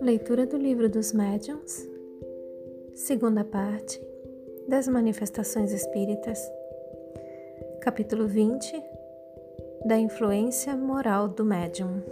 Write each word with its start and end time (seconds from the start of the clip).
Leitura 0.00 0.46
do 0.46 0.56
Livro 0.56 0.88
dos 0.88 1.12
Médiuns, 1.12 1.86
segunda 2.94 3.44
parte 3.44 4.00
das 4.68 4.86
Manifestações 4.86 5.72
Espíritas, 5.72 6.38
capítulo 7.80 8.28
20 8.28 8.80
da 9.84 9.98
influência 9.98 10.76
moral 10.76 11.28
do 11.28 11.44
médium. 11.44 12.02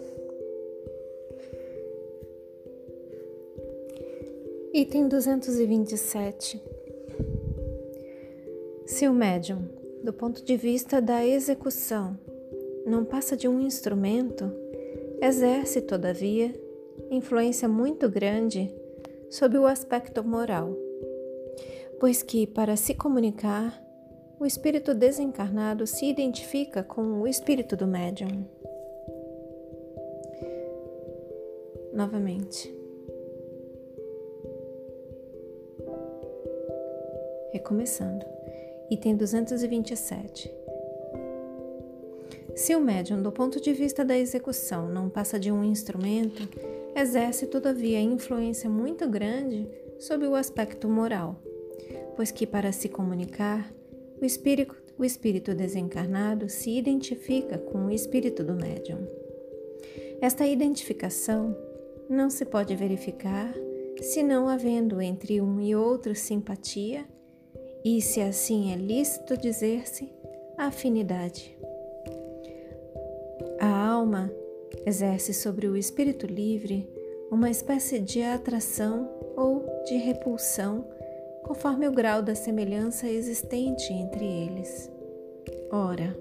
Item 4.75 5.09
227. 5.09 6.61
Se 8.85 9.09
o 9.09 9.13
médium, 9.13 9.69
do 10.03 10.13
ponto 10.13 10.45
de 10.45 10.57
vista 10.57 11.01
da 11.01 11.27
execução, 11.27 12.19
não 12.87 13.05
passa 13.05 13.37
de 13.37 13.49
um 13.49 13.61
instrumento, 13.61 14.51
exerce, 15.21 15.83
todavia, 15.83 16.55
influência 17.11 17.69
muito 17.69 18.09
grande 18.09 18.73
sobre 19.29 19.59
o 19.59 19.67
aspecto 19.67 20.23
moral, 20.23 20.73
pois 21.99 22.23
que, 22.23 22.47
para 22.47 22.77
se 22.77 22.95
comunicar, 22.95 23.83
o 24.39 24.47
espírito 24.47 24.95
desencarnado 24.95 25.87
se 25.87 26.07
identifica 26.07 26.83
com 26.83 27.21
o 27.21 27.27
espírito 27.27 27.77
do 27.77 27.87
médium. 27.87 28.47
Novamente. 31.93 32.73
Recomeçando. 37.53 38.25
Item 38.91 39.17
227. 39.17 40.66
Se 42.57 42.75
o 42.75 42.81
médium, 42.81 43.23
do 43.23 43.31
ponto 43.31 43.61
de 43.61 43.75
vista 43.75 44.03
da 44.03 44.17
execução, 44.17 44.89
não 44.89 45.11
passa 45.11 45.39
de 45.39 45.53
um 45.53 45.63
instrumento, 45.63 46.49
exerce, 46.97 47.47
todavia, 47.47 48.01
influência 48.01 48.71
muito 48.71 49.07
grande 49.07 49.69
sobre 49.99 50.27
o 50.27 50.35
aspecto 50.35 50.89
moral, 50.89 51.39
pois 52.17 52.31
que, 52.31 52.47
para 52.47 52.73
se 52.73 52.89
comunicar, 52.89 53.71
o 54.21 54.25
espírito, 54.25 54.75
o 54.97 55.05
espírito 55.05 55.55
desencarnado 55.55 56.49
se 56.49 56.71
identifica 56.71 57.59
com 57.59 57.85
o 57.85 57.91
espírito 57.91 58.43
do 58.43 58.55
médium. 58.55 59.07
Esta 60.23 60.47
identificação 60.47 61.55
não 62.09 62.31
se 62.31 62.47
pode 62.47 62.75
verificar 62.75 63.53
se 64.01 64.23
não 64.23 64.49
havendo 64.49 65.03
entre 65.03 65.43
um 65.43 65.61
e 65.61 65.77
outro 65.77 66.15
simpatia 66.15 67.05
e, 67.85 68.01
se 68.01 68.23
assim 68.23 68.73
é 68.73 68.77
lícito 68.77 69.37
dizer-se, 69.37 70.11
afinidade. 70.57 71.56
Alma 74.07 74.31
exerce 74.87 75.35
sobre 75.35 75.67
o 75.67 75.77
espírito 75.77 76.29
livre 76.29 76.89
uma 77.29 77.51
espécie 77.51 77.99
de 77.99 78.23
atração 78.23 79.11
ou 79.37 79.67
de 79.85 79.97
repulsão, 79.97 80.87
conforme 81.43 81.89
o 81.89 81.93
grau 81.93 82.23
da 82.23 82.33
semelhança 82.33 83.09
existente 83.09 83.93
entre 83.93 84.25
eles. 84.25 84.89
Ora, 85.73 86.17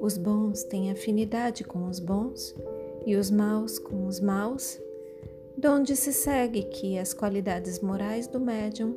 os 0.00 0.16
bons 0.16 0.62
têm 0.62 0.92
afinidade 0.92 1.64
com 1.64 1.88
os 1.88 1.98
bons 1.98 2.54
e 3.04 3.16
os 3.16 3.28
maus 3.28 3.80
com 3.80 4.06
os 4.06 4.20
maus, 4.20 4.80
donde 5.58 5.96
se 5.96 6.12
segue 6.12 6.62
que 6.62 6.96
as 6.96 7.12
qualidades 7.12 7.80
morais 7.80 8.28
do 8.28 8.38
médium 8.38 8.96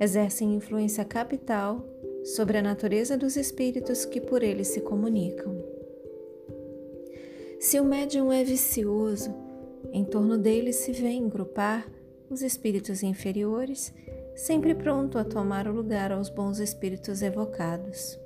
exercem 0.00 0.54
influência 0.54 1.04
capital 1.04 1.84
sobre 2.24 2.56
a 2.56 2.62
natureza 2.62 3.18
dos 3.18 3.36
espíritos 3.36 4.06
que 4.06 4.18
por 4.18 4.42
ele 4.42 4.64
se 4.64 4.80
comunicam. 4.80 5.59
Se 7.60 7.78
o 7.78 7.84
médium 7.84 8.32
é 8.32 8.42
vicioso, 8.42 9.34
em 9.92 10.02
torno 10.02 10.38
dele 10.38 10.72
se 10.72 10.92
vêem 10.92 11.28
grupar 11.28 11.86
os 12.30 12.40
espíritos 12.40 13.02
inferiores, 13.02 13.92
sempre 14.34 14.74
pronto 14.74 15.18
a 15.18 15.24
tomar 15.24 15.68
o 15.68 15.72
lugar 15.74 16.10
aos 16.10 16.30
bons 16.30 16.58
espíritos 16.58 17.20
evocados. 17.20 18.18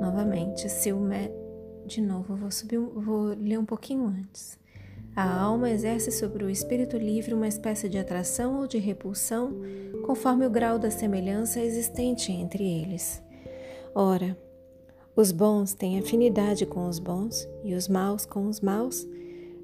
Novamente, 0.00 0.66
se 0.70 0.94
o 0.94 0.98
médium. 0.98 1.42
De 1.84 2.00
novo, 2.00 2.34
vou, 2.34 2.50
subir, 2.50 2.78
vou 2.78 3.34
ler 3.38 3.58
um 3.58 3.66
pouquinho 3.66 4.06
antes. 4.06 4.58
A 5.14 5.40
alma 5.42 5.68
exerce 5.68 6.10
sobre 6.10 6.44
o 6.44 6.48
espírito 6.48 6.96
livre 6.96 7.34
uma 7.34 7.48
espécie 7.48 7.86
de 7.86 7.98
atração 7.98 8.60
ou 8.60 8.66
de 8.66 8.78
repulsão, 8.78 9.60
conforme 10.06 10.46
o 10.46 10.50
grau 10.50 10.78
da 10.78 10.90
semelhança 10.90 11.60
existente 11.60 12.32
entre 12.32 12.64
eles. 12.64 13.22
Ora, 13.94 14.38
os 15.14 15.30
bons 15.30 15.74
têm 15.74 15.98
afinidade 15.98 16.64
com 16.64 16.88
os 16.88 16.98
bons 16.98 17.46
e 17.62 17.74
os 17.74 17.86
maus 17.86 18.24
com 18.24 18.46
os 18.46 18.60
maus, 18.60 19.06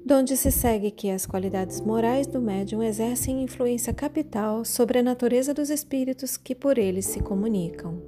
donde 0.05 0.37
se 0.37 0.51
segue 0.51 0.91
que 0.91 1.09
as 1.09 1.25
qualidades 1.25 1.81
morais 1.81 2.27
do 2.27 2.39
médium 2.39 2.83
exercem 2.83 3.43
influência 3.43 3.93
capital 3.93 4.63
sobre 4.63 4.99
a 4.99 5.03
natureza 5.03 5.53
dos 5.53 5.69
espíritos 5.69 6.37
que 6.37 6.53
por 6.53 6.77
eles 6.77 7.05
se 7.05 7.19
comunicam. 7.19 7.99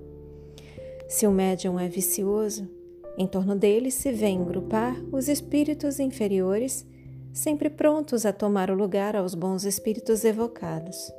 Se 1.09 1.25
o 1.25 1.31
médium 1.31 1.79
é 1.79 1.87
vicioso, 1.87 2.69
em 3.17 3.27
torno 3.27 3.55
dele 3.55 3.91
se 3.91 4.11
vêem 4.11 4.43
grupar 4.43 4.95
os 5.11 5.27
espíritos 5.27 5.99
inferiores, 5.99 6.85
sempre 7.33 7.69
prontos 7.69 8.25
a 8.25 8.31
tomar 8.31 8.69
o 8.69 8.75
lugar 8.75 9.15
aos 9.15 9.33
bons 9.33 9.65
espíritos 9.65 10.23
evocados. 10.23 11.11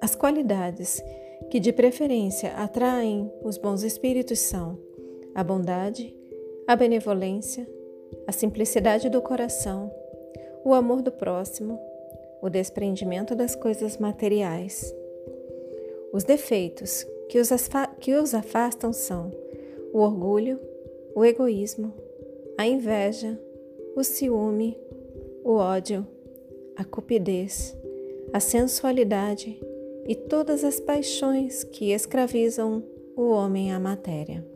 As 0.00 0.14
qualidades 0.14 1.02
que 1.50 1.60
de 1.60 1.72
preferência 1.72 2.52
atraem 2.54 3.30
os 3.42 3.58
bons 3.58 3.82
espíritos 3.82 4.38
são 4.40 4.78
a 5.34 5.42
bondade, 5.42 6.14
a 6.66 6.76
benevolência, 6.76 7.68
a 8.26 8.32
simplicidade 8.32 9.08
do 9.08 9.20
coração, 9.20 9.92
o 10.64 10.72
amor 10.72 11.02
do 11.02 11.10
próximo, 11.10 11.78
o 12.40 12.48
desprendimento 12.48 13.34
das 13.34 13.54
coisas 13.54 13.98
materiais. 13.98 14.94
Os 16.12 16.24
defeitos 16.24 17.06
que 17.28 17.38
os, 17.38 17.50
que 18.00 18.14
os 18.14 18.34
afastam 18.34 18.92
são 18.92 19.32
o 19.92 19.98
orgulho, 19.98 20.60
o 21.14 21.24
egoísmo, 21.24 21.92
a 22.56 22.66
inveja, 22.66 23.38
o 23.96 24.04
ciúme, 24.04 24.78
o 25.42 25.52
ódio, 25.52 26.06
a 26.76 26.84
cupidez, 26.84 27.76
a 28.32 28.40
sensualidade 28.40 29.58
e 30.06 30.14
todas 30.14 30.64
as 30.64 30.80
paixões 30.80 31.64
que 31.64 31.92
escravizam 31.92 32.82
o 33.16 33.30
homem 33.30 33.72
à 33.72 33.78
matéria. 33.78 34.53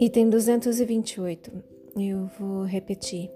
Item 0.00 0.30
228. 0.30 1.50
Eu 1.98 2.30
vou 2.38 2.62
repetir, 2.62 3.28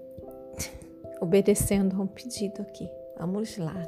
obedecendo 1.19 1.93
a 1.97 1.99
um 2.01 2.07
pedido 2.07 2.61
aqui. 2.61 2.89
Vamos 3.19 3.57
lá. 3.57 3.85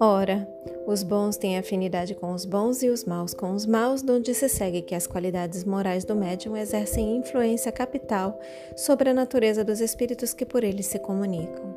Ora, 0.00 0.48
os 0.86 1.02
bons 1.02 1.36
têm 1.36 1.58
afinidade 1.58 2.14
com 2.14 2.32
os 2.32 2.46
bons 2.46 2.82
e 2.82 2.88
os 2.88 3.04
maus 3.04 3.34
com 3.34 3.52
os 3.52 3.66
maus, 3.66 4.00
donde 4.00 4.32
se 4.34 4.48
segue 4.48 4.80
que 4.80 4.94
as 4.94 5.06
qualidades 5.06 5.64
morais 5.64 6.02
do 6.02 6.16
médium 6.16 6.56
exercem 6.56 7.18
influência 7.18 7.70
capital 7.70 8.40
sobre 8.74 9.10
a 9.10 9.14
natureza 9.14 9.62
dos 9.62 9.80
espíritos 9.80 10.32
que 10.32 10.46
por 10.46 10.64
ele 10.64 10.82
se 10.82 10.98
comunicam. 10.98 11.76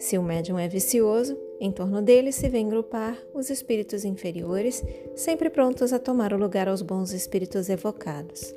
Se 0.00 0.18
o 0.18 0.22
médium 0.22 0.58
é 0.58 0.66
vicioso, 0.66 1.38
em 1.60 1.72
torno 1.72 2.00
dele 2.00 2.30
se 2.30 2.48
vê 2.48 2.62
grupar 2.62 3.18
os 3.34 3.50
espíritos 3.50 4.04
inferiores, 4.04 4.84
sempre 5.16 5.50
prontos 5.50 5.92
a 5.92 5.98
tomar 5.98 6.32
o 6.32 6.38
lugar 6.38 6.68
aos 6.68 6.82
bons 6.82 7.12
espíritos 7.12 7.68
evocados. 7.68 8.54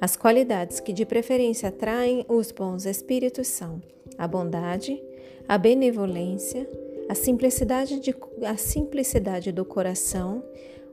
As 0.00 0.16
qualidades 0.16 0.80
que 0.80 0.92
de 0.92 1.06
preferência 1.06 1.70
atraem 1.70 2.26
os 2.28 2.52
bons 2.52 2.84
espíritos 2.84 3.48
são 3.48 3.80
a 4.18 4.28
bondade, 4.28 5.02
a 5.48 5.56
benevolência, 5.56 6.68
a 7.08 7.14
simplicidade, 7.14 7.98
de, 8.00 8.14
a 8.44 8.56
simplicidade 8.56 9.50
do 9.50 9.64
coração, 9.64 10.44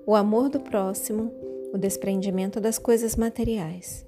o 0.06 0.16
amor 0.16 0.50
do 0.50 0.60
próximo, 0.60 1.34
o 1.74 1.78
desprendimento 1.78 2.60
das 2.60 2.78
coisas 2.78 3.16
materiais. 3.16 4.06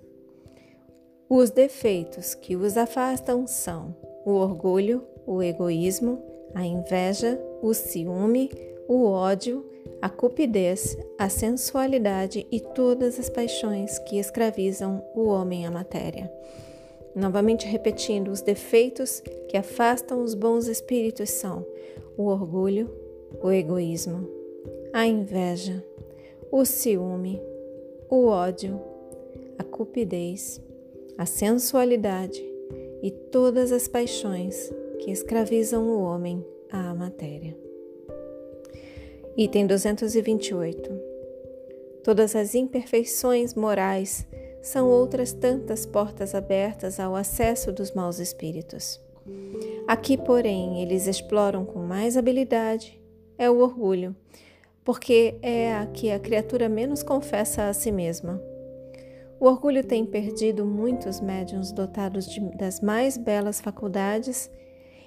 Os 1.30 1.50
defeitos 1.50 2.34
que 2.34 2.56
os 2.56 2.76
afastam 2.78 3.46
são 3.46 3.96
o 4.26 4.32
orgulho, 4.32 5.04
o 5.26 5.42
egoísmo, 5.42 6.31
a 6.54 6.66
inveja, 6.66 7.40
o 7.62 7.74
ciúme, 7.74 8.50
o 8.88 9.06
ódio, 9.06 9.66
a 10.02 10.10
cupidez, 10.10 10.98
a 11.18 11.30
sensualidade 11.30 12.46
e 12.52 12.60
todas 12.60 13.20
as 13.20 13.30
paixões 13.30 14.00
que 14.00 14.18
escravizam 14.18 15.04
o 15.16 15.28
homem 15.28 15.66
à 15.66 15.72
matéria. 15.72 16.32
Novamente 17.16 17.66
repetindo, 17.66 18.30
os 18.30 18.42
defeitos 18.42 19.22
que 19.50 19.58
afastam 19.58 20.24
os 20.24 20.34
bons 20.34 20.68
espíritos 20.68 21.30
são 21.30 21.66
o 22.18 22.24
orgulho, 22.24 22.90
o 23.42 23.52
egoísmo, 23.52 24.28
a 24.94 25.06
inveja, 25.06 25.84
o 26.52 26.66
ciúme, 26.66 27.42
o 28.10 28.26
ódio, 28.26 28.82
a 29.58 29.64
cupidez, 29.64 30.60
a 31.18 31.26
sensualidade 31.26 32.44
e 33.02 33.12
todas 33.12 33.72
as 33.72 33.88
paixões 33.88 34.72
que 35.02 35.12
escravizam 35.12 35.84
o 35.90 36.02
homem 36.02 36.46
à 36.72 36.94
matéria. 36.94 37.58
Item 39.36 39.66
228. 39.66 40.90
Todas 42.04 42.36
as 42.36 42.54
imperfeições 42.54 43.56
morais 43.56 44.28
são 44.62 44.88
outras 44.88 45.34
tantas 45.34 45.86
portas 45.86 46.36
abertas 46.36 47.00
ao 47.00 47.16
acesso 47.16 47.72
dos 47.72 47.92
maus 47.94 48.20
espíritos. 48.20 49.02
Aqui, 49.88 50.18
porém, 50.18 50.82
eles 50.82 51.08
exploram 51.08 51.66
com 51.66 51.80
mais 51.80 52.16
habilidade 52.16 53.02
é 53.38 53.50
o 53.50 53.58
orgulho, 53.58 54.16
porque 54.86 55.36
é 55.42 55.74
a 55.74 55.88
que 55.88 56.12
a 56.12 56.20
criatura 56.20 56.70
menos 56.70 57.02
confessa 57.02 57.68
a 57.68 57.74
si 57.74 57.92
mesma. 57.92 58.40
O 59.40 59.48
orgulho 59.48 59.84
tem 59.84 60.06
perdido 60.06 60.64
muitos 60.64 61.20
médiuns 61.20 61.72
dotados 61.72 62.28
de, 62.28 62.40
das 62.56 62.80
mais 62.82 63.18
belas 63.18 63.60
faculdades 63.60 64.48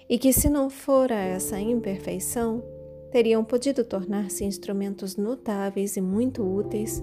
e 0.09 0.19
que, 0.19 0.33
se 0.33 0.49
não 0.49 0.69
fora 0.69 1.15
essa 1.15 1.59
imperfeição, 1.59 2.63
teriam 3.11 3.45
podido 3.45 3.85
tornar-se 3.85 4.45
instrumentos 4.45 5.17
notáveis 5.17 5.97
e 5.97 6.01
muito 6.01 6.43
úteis, 6.43 7.03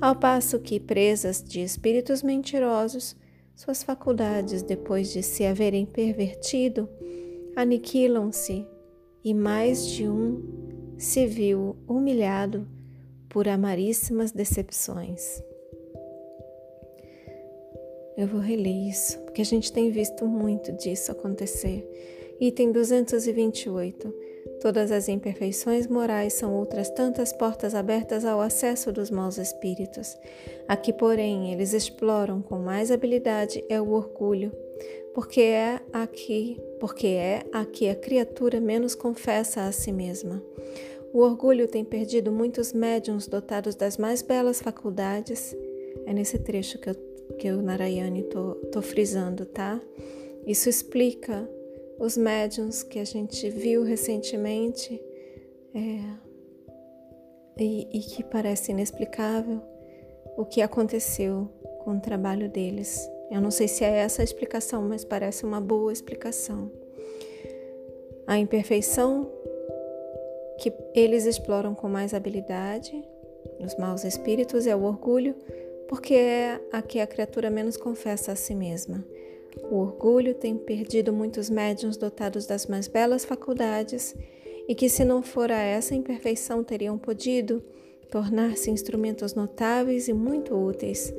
ao 0.00 0.14
passo 0.14 0.60
que, 0.60 0.78
presas 0.78 1.42
de 1.42 1.60
espíritos 1.60 2.22
mentirosos, 2.22 3.16
suas 3.56 3.82
faculdades, 3.82 4.62
depois 4.62 5.12
de 5.12 5.22
se 5.22 5.44
haverem 5.44 5.84
pervertido, 5.84 6.88
aniquilam-se 7.56 8.66
e 9.24 9.34
mais 9.34 9.86
de 9.86 10.08
um 10.08 10.94
se 10.96 11.26
viu 11.26 11.76
humilhado 11.88 12.68
por 13.28 13.48
amaríssimas 13.48 14.32
decepções. 14.32 15.42
Eu 18.16 18.26
vou 18.26 18.40
reler 18.40 18.88
isso, 18.88 19.18
porque 19.20 19.42
a 19.42 19.44
gente 19.44 19.72
tem 19.72 19.90
visto 19.90 20.26
muito 20.26 20.72
disso 20.72 21.12
acontecer. 21.12 21.88
Item 22.40 22.72
228. 22.72 24.14
Todas 24.60 24.90
as 24.90 25.08
imperfeições 25.08 25.86
morais 25.86 26.32
são 26.32 26.54
outras 26.54 26.90
tantas 26.90 27.32
portas 27.32 27.74
abertas 27.74 28.24
ao 28.24 28.40
acesso 28.40 28.92
dos 28.92 29.10
maus 29.10 29.38
espíritos. 29.38 30.16
Aqui, 30.66 30.92
porém, 30.92 31.52
eles 31.52 31.72
exploram 31.72 32.40
com 32.40 32.58
mais 32.58 32.90
habilidade 32.90 33.64
é 33.68 33.80
o 33.80 33.90
orgulho, 33.90 34.52
porque 35.14 35.40
é 35.40 35.80
aqui, 35.92 36.60
porque 36.80 37.08
é 37.08 37.44
a 37.52 37.64
que 37.64 37.88
a 37.88 37.94
criatura 37.94 38.60
menos 38.60 38.94
confessa 38.94 39.62
a 39.62 39.72
si 39.72 39.92
mesma. 39.92 40.42
O 41.12 41.20
orgulho 41.20 41.66
tem 41.66 41.84
perdido 41.84 42.30
muitos 42.30 42.72
médiums 42.72 43.26
dotados 43.26 43.74
das 43.74 43.96
mais 43.96 44.22
belas 44.22 44.60
faculdades. 44.60 45.56
É 46.06 46.12
nesse 46.12 46.38
trecho 46.38 46.78
que 46.78 46.90
eu 46.90 47.08
que 47.38 47.50
o 47.50 47.62
Narayani 47.62 48.24
tô, 48.24 48.54
tô 48.72 48.80
frisando, 48.80 49.44
tá? 49.44 49.80
Isso 50.46 50.68
explica 50.68 51.48
os 51.98 52.16
médiums 52.16 52.82
que 52.82 52.98
a 52.98 53.04
gente 53.04 53.50
viu 53.50 53.82
recentemente 53.82 55.02
é, 55.74 56.28
e, 57.58 57.88
e 57.92 58.00
que 58.00 58.22
parece 58.22 58.70
inexplicável 58.70 59.60
o 60.36 60.44
que 60.44 60.62
aconteceu 60.62 61.48
com 61.80 61.96
o 61.96 62.00
trabalho 62.00 62.48
deles. 62.48 63.10
Eu 63.30 63.40
não 63.40 63.50
sei 63.50 63.66
se 63.68 63.84
é 63.84 63.98
essa 63.98 64.22
a 64.22 64.24
explicação, 64.24 64.82
mas 64.82 65.04
parece 65.04 65.44
uma 65.44 65.60
boa 65.60 65.92
explicação. 65.92 66.70
A 68.26 68.38
imperfeição 68.38 69.30
que 70.58 70.72
eles 70.94 71.24
exploram 71.24 71.74
com 71.74 71.88
mais 71.88 72.14
habilidade, 72.14 73.02
os 73.60 73.76
maus 73.76 74.04
espíritos, 74.04 74.66
é 74.66 74.74
o 74.74 74.82
orgulho, 74.82 75.34
porque 75.88 76.14
é 76.14 76.60
a 76.70 76.82
que 76.82 77.00
a 77.00 77.06
criatura 77.06 77.50
menos 77.50 77.76
confessa 77.76 78.32
a 78.32 78.36
si 78.36 78.54
mesma. 78.54 79.04
O 79.70 79.76
orgulho 79.76 80.34
tem 80.34 80.56
perdido 80.56 81.12
muitos 81.12 81.50
médiuns 81.50 81.96
dotados 81.96 82.46
das 82.46 82.66
mais 82.66 82.88
belas 82.88 83.24
faculdades 83.24 84.14
e 84.68 84.74
que, 84.74 84.88
se 84.88 85.04
não 85.04 85.22
fora 85.22 85.54
essa 85.54 85.94
imperfeição, 85.94 86.62
teriam 86.62 86.98
podido 86.98 87.62
tornar-se 88.10 88.70
instrumentos 88.70 89.34
notáveis 89.34 90.08
e 90.08 90.12
muito 90.12 90.54
úteis, 90.54 91.12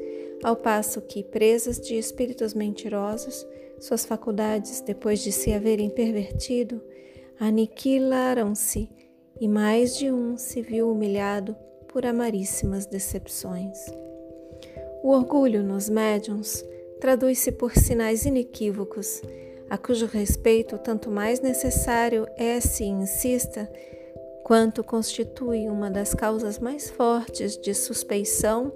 ao 0.43 0.55
passo 0.55 1.01
que, 1.01 1.23
presas 1.23 1.79
de 1.79 1.95
espíritos 1.95 2.53
mentirosos, 2.53 3.45
suas 3.79 4.05
faculdades, 4.05 4.81
depois 4.81 5.19
de 5.19 5.31
se 5.31 5.53
haverem 5.53 5.89
pervertido, 5.89 6.81
aniquilaram-se 7.39 8.89
e 9.39 9.47
mais 9.47 9.97
de 9.97 10.11
um 10.11 10.37
se 10.37 10.61
viu 10.61 10.91
humilhado 10.91 11.55
por 11.87 12.05
amaríssimas 12.05 12.85
decepções. 12.85 13.77
O 15.01 15.09
orgulho 15.09 15.63
nos 15.63 15.89
médiums 15.89 16.63
traduz-se 16.99 17.51
por 17.51 17.73
sinais 17.73 18.25
inequívocos, 18.25 19.21
a 19.69 19.77
cujo 19.77 20.05
respeito 20.05 20.77
tanto 20.77 21.11
mais 21.11 21.39
necessário 21.39 22.27
é 22.35 22.59
se 22.59 22.83
insista, 22.83 23.71
quanto 24.43 24.83
constitui 24.83 25.69
uma 25.69 25.91
das 25.91 26.13
causas 26.13 26.57
mais 26.57 26.89
fortes 26.89 27.57
de 27.57 27.73
suspeição 27.73 28.73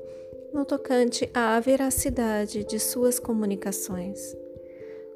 no 0.53 0.65
tocante 0.65 1.27
à 1.33 1.59
veracidade 1.59 2.63
de 2.63 2.79
suas 2.79 3.19
comunicações. 3.19 4.37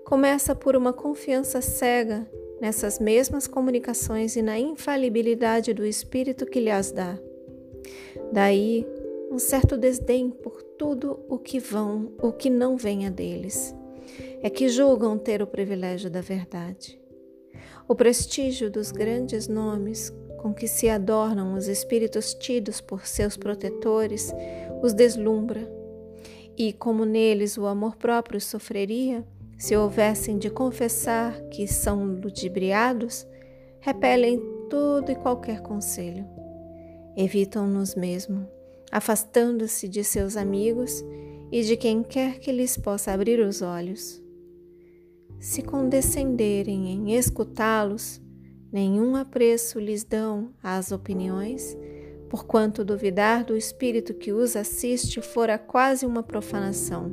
Começa 0.04 0.56
por 0.56 0.76
uma 0.76 0.92
confiança 0.92 1.62
cega 1.62 2.28
nessas 2.60 2.98
mesmas 2.98 3.46
comunicações 3.46 4.36
e 4.36 4.42
na 4.42 4.58
infalibilidade 4.58 5.74
do 5.74 5.86
espírito 5.86 6.46
que 6.46 6.60
lhes 6.60 6.92
dá. 6.92 7.20
Daí 8.32 8.86
um 9.30 9.38
certo 9.38 9.78
desdém 9.78 10.30
por 10.32 10.67
tudo 10.78 11.26
o 11.28 11.38
que 11.38 11.60
vão, 11.60 12.14
o 12.22 12.32
que 12.32 12.50
não 12.50 12.78
venha 12.78 13.10
deles. 13.10 13.76
É 14.42 14.50
que 14.50 14.70
julgam 14.70 15.18
ter 15.18 15.42
o 15.42 15.48
privilégio 15.48 16.10
da 16.10 16.22
verdade. 16.22 17.00
O 17.88 17.96
prestígio 17.96 18.70
dos 18.70 18.92
grandes 18.92 19.48
nomes 19.48 20.14
com 20.38 20.54
que 20.54 20.68
se 20.68 20.88
adornam 20.88 21.56
os 21.56 21.68
espíritos 21.68 22.34
tidos 22.34 22.80
por 22.80 23.06
seus 23.06 23.36
protetores 23.36 24.34
os 24.82 24.94
deslumbra, 24.94 25.68
e 26.56 26.72
como 26.72 27.06
neles 27.06 27.58
o 27.58 27.66
amor 27.66 27.96
próprio 27.96 28.40
sofreria, 28.40 29.26
se 29.58 29.76
houvessem 29.76 30.38
de 30.38 30.50
confessar 30.50 31.40
que 31.50 31.68
são 31.68 32.06
ludibriados, 32.06 33.28
repelem 33.80 34.40
todo 34.70 35.12
e 35.12 35.16
qualquer 35.16 35.62
conselho. 35.62 36.26
Evitam-nos 37.16 37.96
mesmo 37.96 38.57
afastando-se 38.92 39.88
de 39.88 40.04
seus 40.04 40.38
amigos 40.38 41.04
e 41.52 41.62
de 41.64 41.78
quem 41.78 42.04
quer 42.04 42.40
que 42.40 42.52
lhes 42.52 42.78
possa 42.78 43.12
abrir 43.12 43.40
os 43.40 43.62
olhos. 43.62 44.22
Se 45.40 45.62
condescenderem 45.62 46.90
em 46.90 47.16
escutá-los, 47.16 48.22
nenhum 48.72 49.16
apreço 49.16 49.80
lhes 49.80 50.04
dão 50.04 50.54
às 50.64 50.92
opiniões, 50.92 51.78
porquanto 52.30 52.84
duvidar 52.84 53.46
do 53.46 53.56
espírito 53.56 54.14
que 54.14 54.34
os 54.34 54.56
assiste 54.56 55.22
fora 55.22 55.58
quase 55.58 56.06
uma 56.06 56.24
profanação. 56.24 57.12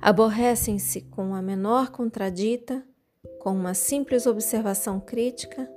Aborrecem-se 0.00 1.02
com 1.02 1.34
a 1.34 1.42
menor 1.42 1.90
contradita, 1.90 2.82
com 3.38 3.52
uma 3.52 3.74
simples 3.74 4.26
observação 4.26 4.98
crítica 4.98 5.68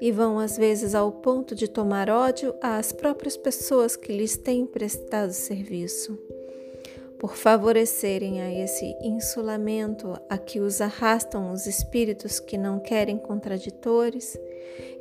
e 0.00 0.12
vão 0.12 0.38
às 0.38 0.56
vezes 0.56 0.94
ao 0.94 1.10
ponto 1.10 1.54
de 1.54 1.68
tomar 1.68 2.08
ódio 2.08 2.54
às 2.60 2.92
próprias 2.92 3.36
pessoas 3.36 3.96
que 3.96 4.12
lhes 4.12 4.36
têm 4.36 4.66
prestado 4.66 5.32
serviço. 5.32 6.18
Por 7.18 7.34
favorecerem 7.36 8.40
a 8.40 8.62
esse 8.62 8.96
insulamento 9.02 10.14
a 10.28 10.38
que 10.38 10.60
os 10.60 10.80
arrastam 10.80 11.52
os 11.52 11.66
espíritos 11.66 12.38
que 12.38 12.56
não 12.56 12.78
querem 12.78 13.18
contraditores, 13.18 14.38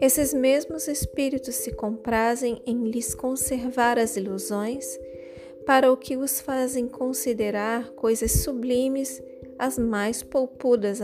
esses 0.02 0.34
mesmos 0.34 0.88
espíritos 0.88 1.54
se 1.56 1.72
comprazem 1.72 2.60
em 2.66 2.90
lhes 2.90 3.14
conservar 3.14 4.00
as 4.00 4.18
ilusões, 4.18 5.00
para 5.66 5.92
o 5.92 5.98
que 5.98 6.16
os 6.16 6.40
fazem 6.40 6.88
considerar 6.88 7.92
coisas 7.92 8.32
sublimes 8.32 9.22
as 9.60 9.78
mais 9.78 10.24
polpudas, 10.24 11.00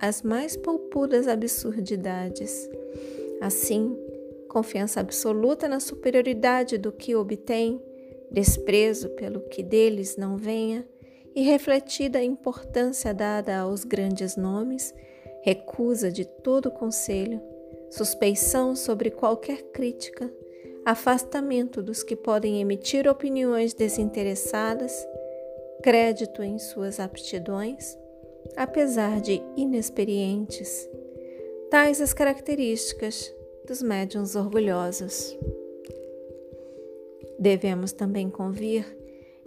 as 0.00 0.22
mais 0.22 0.56
polpudas 0.56 1.28
absurdidades. 1.28 2.68
Assim, 3.44 3.94
confiança 4.48 5.00
absoluta 5.00 5.68
na 5.68 5.78
superioridade 5.78 6.78
do 6.78 6.90
que 6.90 7.14
obtém, 7.14 7.78
desprezo 8.30 9.10
pelo 9.10 9.42
que 9.50 9.62
deles 9.62 10.16
não 10.16 10.38
venha, 10.38 10.88
e 11.34 11.42
refletida 11.42 12.20
a 12.20 12.24
importância 12.24 13.12
dada 13.12 13.58
aos 13.58 13.84
grandes 13.84 14.34
nomes, 14.34 14.94
recusa 15.42 16.10
de 16.10 16.24
todo 16.24 16.70
conselho, 16.70 17.38
suspeição 17.90 18.74
sobre 18.74 19.10
qualquer 19.10 19.62
crítica, 19.64 20.32
afastamento 20.82 21.82
dos 21.82 22.02
que 22.02 22.16
podem 22.16 22.62
emitir 22.62 23.06
opiniões 23.06 23.74
desinteressadas, 23.74 25.06
crédito 25.82 26.42
em 26.42 26.58
suas 26.58 26.98
aptidões, 26.98 27.94
apesar 28.56 29.20
de 29.20 29.42
inexperientes 29.54 30.88
tais 31.74 32.00
as 32.00 32.14
características 32.14 33.34
dos 33.66 33.82
médiums 33.82 34.36
orgulhosos. 34.36 35.36
Devemos 37.36 37.90
também 37.90 38.30
convir 38.30 38.86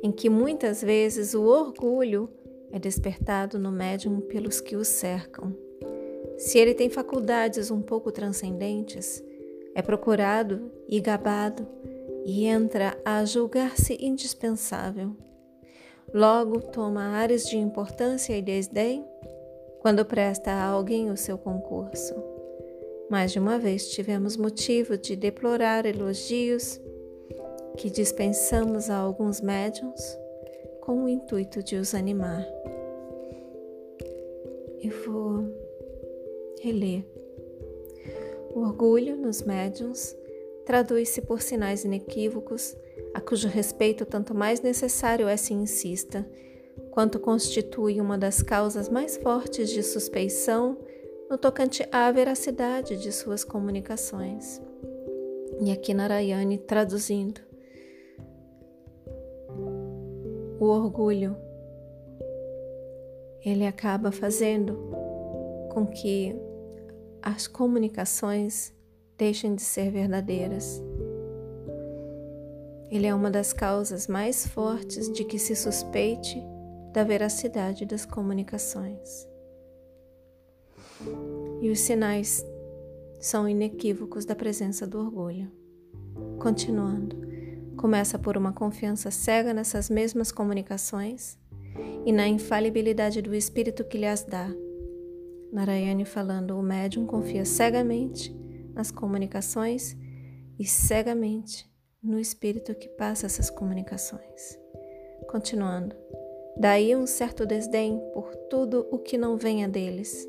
em 0.04 0.12
que 0.12 0.30
muitas 0.30 0.82
vezes 0.82 1.34
o 1.34 1.44
orgulho 1.44 2.30
é 2.70 2.78
despertado 2.78 3.58
no 3.58 3.72
médium 3.72 4.20
pelos 4.20 4.60
que 4.60 4.76
o 4.76 4.84
cercam. 4.84 5.56
Se 6.38 6.60
ele 6.60 6.74
tem 6.74 6.90
faculdades 6.90 7.72
um 7.72 7.82
pouco 7.82 8.12
transcendentes, 8.12 9.24
é 9.74 9.82
procurado 9.82 10.70
e 10.86 11.00
gabado 11.00 11.66
e 12.26 12.46
entra 12.46 13.00
a 13.06 13.24
julgar-se 13.24 13.98
indispensável. 14.06 15.16
logo 16.14 16.60
toma 16.60 17.04
ares 17.04 17.48
de 17.48 17.58
importância 17.58 18.38
e 18.38 18.42
desdém 18.42 19.06
quando 19.88 20.04
presta 20.04 20.52
a 20.52 20.66
alguém 20.66 21.10
o 21.10 21.16
seu 21.16 21.38
concurso. 21.38 22.14
Mais 23.10 23.32
de 23.32 23.40
uma 23.40 23.58
vez 23.58 23.88
tivemos 23.88 24.36
motivo 24.36 24.98
de 24.98 25.16
deplorar 25.16 25.86
elogios 25.86 26.78
que 27.78 27.90
dispensamos 27.90 28.90
a 28.90 28.98
alguns 28.98 29.40
médiums 29.40 30.02
com 30.82 31.06
o 31.06 31.08
intuito 31.08 31.64
de 31.64 31.78
os 31.78 31.96
animar. 31.96 32.46
Eu 34.84 34.92
vou 35.06 35.56
reler. 36.62 37.06
O 38.54 38.60
orgulho 38.60 39.16
nos 39.16 39.42
médiums 39.42 40.14
traduz-se 40.66 41.22
por 41.22 41.42
sinais 41.42 41.86
inequívocos, 41.86 42.76
a 43.14 43.22
cujo 43.22 43.48
respeito 43.48 44.06
tanto 44.06 44.36
mais 44.36 44.60
necessário 44.60 45.30
é 45.30 45.38
se 45.38 45.54
insista, 45.54 46.28
quanto 46.98 47.20
constitui 47.20 48.02
uma 48.02 48.18
das 48.18 48.42
causas 48.42 48.90
mais 48.90 49.18
fortes 49.18 49.70
de 49.70 49.84
suspeição 49.84 50.76
no 51.30 51.38
tocante 51.38 51.88
à 51.92 52.12
veracidade 52.12 52.98
de 52.98 53.12
suas 53.12 53.44
comunicações. 53.44 54.60
E 55.62 55.72
aqui 55.72 55.94
Narayane 55.94 56.58
traduzindo. 56.58 57.40
O 60.60 60.66
orgulho 60.66 61.38
ele 63.46 63.68
acaba 63.68 64.12
fazendo 64.12 64.76
com 65.70 65.86
que 65.86 66.36
as 67.22 67.46
comunicações 67.46 68.74
deixem 69.16 69.54
de 69.54 69.62
ser 69.62 69.92
verdadeiras. 69.92 70.82
Ele 72.90 73.06
é 73.06 73.14
uma 73.14 73.30
das 73.30 73.54
causas 73.54 74.08
mais 74.08 74.48
fortes 74.48 75.14
de 75.14 75.24
que 75.24 75.38
se 75.38 75.56
suspeite 75.56 76.57
da 76.94 77.04
veracidade 77.04 77.86
das 77.86 78.06
comunicações. 78.06 79.28
E 81.62 81.70
os 81.70 81.80
sinais 81.80 82.46
são 83.20 83.48
inequívocos 83.48 84.26
da 84.26 84.36
presença 84.36 84.86
do 84.86 85.00
orgulho. 85.00 85.52
Continuando, 86.40 87.16
começa 87.76 88.18
por 88.18 88.38
uma 88.38 88.54
confiança 88.54 89.12
cega 89.12 89.54
nessas 89.54 89.90
mesmas 89.90 90.32
comunicações 90.32 91.38
e 92.06 92.12
na 92.12 92.28
infalibilidade 92.28 93.22
do 93.22 93.36
espírito 93.36 93.84
que 93.84 93.98
lhe 93.98 94.06
as 94.06 94.24
dá. 94.24 94.50
Narayane 95.52 96.06
falando, 96.06 96.58
o 96.58 96.62
médium 96.62 97.06
confia 97.06 97.46
cegamente 97.46 98.36
nas 98.74 98.92
comunicações 98.92 99.96
e 100.60 100.66
cegamente 100.66 101.70
no 102.02 102.20
espírito 102.20 102.76
que 102.76 102.88
passa 102.90 103.26
essas 103.26 103.50
comunicações. 103.50 104.60
Continuando, 105.30 105.96
daí 106.60 106.96
um 106.96 107.06
certo 107.06 107.46
desdém 107.46 108.00
por 108.14 108.36
tudo 108.50 108.88
o 108.92 108.98
que 108.98 109.18
não 109.18 109.38
venha 109.38 109.68
deles. 109.68 110.28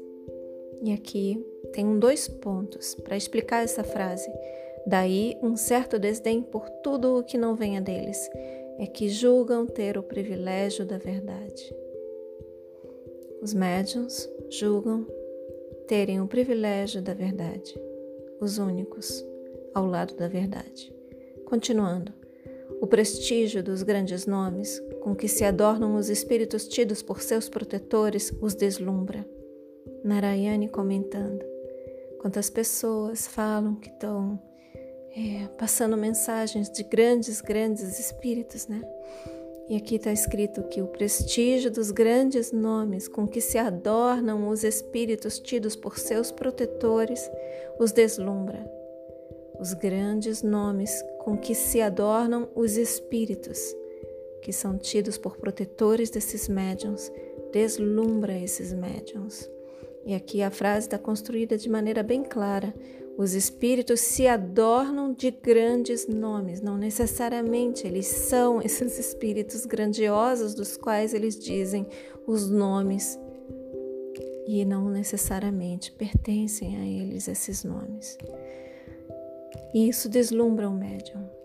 E 0.83 0.93
aqui 0.93 1.45
tem 1.73 1.99
dois 1.99 2.29
pontos 2.29 2.95
para 2.95 3.17
explicar 3.17 3.65
essa 3.65 3.83
frase. 3.83 4.31
Daí 4.87 5.37
um 5.43 5.57
certo 5.57 5.99
desdém 5.99 6.43
por 6.43 6.69
tudo 6.83 7.19
o 7.19 7.25
que 7.25 7.37
não 7.37 7.55
venha 7.55 7.81
deles, 7.81 8.29
é 8.79 8.87
que 8.87 9.09
julgam 9.09 9.67
ter 9.67 9.99
o 9.99 10.03
privilégio 10.03 10.87
da 10.87 10.99
verdade. 10.99 11.75
Os 13.43 13.53
médiums 13.53 14.29
julgam 14.49 15.07
terem 15.87 16.21
o 16.21 16.27
privilégio 16.27 17.03
da 17.03 17.13
verdade 17.13 17.75
os 18.41 18.59
únicos, 18.59 19.25
ao 19.75 19.87
lado 19.87 20.15
da 20.15 20.29
verdade. 20.29 20.93
Continuando, 21.45 22.13
o 22.81 22.87
prestígio 22.87 23.63
dos 23.63 23.83
grandes 23.83 24.27
nomes 24.27 24.81
com 25.03 25.15
que 25.15 25.29
se 25.29 25.45
adornam 25.45 25.97
os 25.97 26.09
espíritos 26.09 26.67
tidos 26.67 27.03
por 27.03 27.21
seus 27.23 27.49
protetores 27.49 28.33
os 28.41 28.55
deslumbra. 28.55 29.27
Narayane 30.05 30.69
comentando. 30.69 31.45
Quantas 32.21 32.51
pessoas 32.51 33.27
falam 33.27 33.77
que 33.77 33.89
estão 33.89 34.41
é, 35.17 35.47
passando 35.59 35.97
mensagens 35.97 36.71
de 36.71 36.83
grandes, 36.83 37.41
grandes 37.41 37.99
espíritos, 37.99 38.67
né? 38.67 38.83
E 39.69 39.77
aqui 39.77 39.97
está 39.97 40.11
escrito 40.11 40.63
que 40.65 40.81
o 40.81 40.87
prestígio 40.87 41.71
dos 41.71 41.91
grandes 41.91 42.53
nomes 42.53 43.07
com 43.07 43.29
que 43.29 43.41
se 43.41 43.59
adornam 43.59 44.49
os 44.49 44.65
espíritos 44.65 45.39
tidos 45.39 45.77
por 45.77 45.99
seus 45.99 46.33
protetores 46.33 47.31
os 47.79 47.93
deslumbra. 47.93 48.65
Os 49.61 49.75
grandes 49.75 50.43
nomes 50.43 50.91
com 51.19 51.37
que 51.37 51.55
se 51.55 51.83
adornam 51.83 52.49
os 52.55 52.79
espíritos, 52.79 53.59
que 54.43 54.53
são 54.53 54.79
tidos 54.79 55.19
por 55.19 55.37
protetores 55.37 56.11
desses 56.11 56.49
médiums, 56.49 57.11
deslumbra 57.53 58.39
esses 58.39 58.73
médiums. 58.73 59.49
E 60.05 60.15
aqui 60.15 60.43
a 60.43 60.51
frase 60.51 60.87
está 60.87 60.99
construída 60.99 61.57
de 61.57 61.69
maneira 61.69 62.03
bem 62.03 62.23
clara. 62.23 62.75
Os 63.17 63.35
espíritos 63.35 64.01
se 64.01 64.27
adornam 64.27 65.13
de 65.13 65.31
grandes 65.31 66.07
nomes, 66.07 66.61
não 66.61 66.79
necessariamente 66.79 67.87
eles 67.87 68.07
são 68.07 68.61
esses 68.63 68.99
espíritos 68.99 69.67
grandiosos 69.67 70.55
dos 70.55 70.77
quais 70.77 71.13
eles 71.13 71.39
dizem 71.39 71.87
os 72.27 72.49
nomes 72.49 73.19
e 74.47 74.65
não 74.65 74.89
necessariamente 74.89 75.93
pertencem 75.93 76.77
a 76.79 76.87
eles 76.87 77.29
esses 77.29 77.65
nomes. 77.65 78.17
E 79.75 79.89
isso 79.89 80.09
deslumbra 80.09 80.69
o 80.69 80.73
médium. 80.73 81.38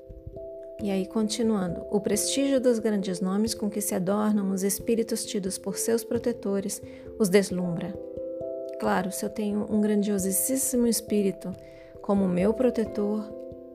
E 0.83 0.91
aí, 0.91 1.05
continuando, 1.05 1.85
o 1.89 2.01
prestígio 2.01 2.59
dos 2.59 2.77
grandes 2.77 3.21
nomes 3.21 3.53
com 3.53 3.69
que 3.69 3.79
se 3.79 3.95
adornam 3.95 4.51
os 4.51 4.63
espíritos 4.63 5.23
tidos 5.23 5.57
por 5.57 5.77
seus 5.77 6.03
protetores 6.03 6.81
os 7.17 7.29
deslumbra. 7.29 7.97
Claro, 8.81 9.09
se 9.09 9.23
eu 9.23 9.29
tenho 9.29 9.65
um 9.69 9.79
grandiosíssimo 9.79 10.85
espírito 10.85 11.53
como 12.01 12.27
meu 12.27 12.53
protetor, 12.53 13.23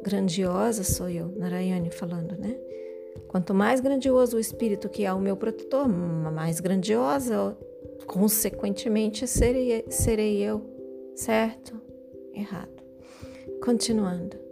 grandiosa 0.03 0.85
sou 0.85 1.09
eu, 1.09 1.29
Narayane 1.35 1.91
falando, 1.91 2.37
né? 2.37 2.55
Quanto 3.27 3.55
mais 3.55 3.81
grandioso 3.81 4.37
o 4.37 4.41
espírito 4.41 4.91
que 4.91 5.07
é 5.07 5.13
o 5.13 5.19
meu 5.19 5.35
protetor, 5.35 5.89
mais 5.89 6.61
grandiosa, 6.61 7.57
consequentemente, 8.07 9.27
serei, 9.27 9.83
serei 9.89 10.43
eu, 10.43 10.61
certo? 11.15 11.81
Errado. 12.35 12.83
Continuando. 13.65 14.48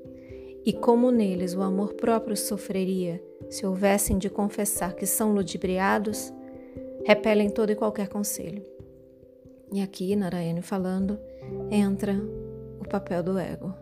E 0.67 0.73
como 0.73 1.13
neles 1.13 1.55
o 1.55 1.63
amor 1.63 1.95
próprio 1.95 2.37
sofreria 2.37 3.23
se 3.49 3.65
houvessem 3.65 4.19
de 4.19 4.29
confessar 4.29 4.97
que 4.97 5.07
são 5.07 5.33
ludibriados, 5.33 6.35
repelem 7.05 7.49
todo 7.49 7.71
e 7.71 7.77
qualquer 7.77 8.09
conselho. 8.09 8.65
E 9.73 9.81
aqui, 9.81 10.17
Narayane 10.17 10.63
falando, 10.63 11.21
entra 11.71 12.15
o 12.81 12.89
papel 12.89 13.23
do 13.23 13.39
ego. 13.39 13.73